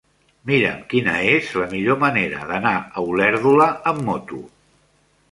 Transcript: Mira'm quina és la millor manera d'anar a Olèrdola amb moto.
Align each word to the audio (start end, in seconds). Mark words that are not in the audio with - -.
Mira'm 0.51 0.77
quina 0.93 1.11
és 1.33 1.51
la 1.63 1.67
millor 1.73 1.99
manera 2.03 2.47
d'anar 2.51 2.71
a 2.77 3.03
Olèrdola 3.11 3.67
amb 3.93 4.01
moto. 4.09 4.41